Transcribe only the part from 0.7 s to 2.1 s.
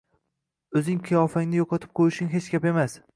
o‘zing qiyofangni yo‘qotib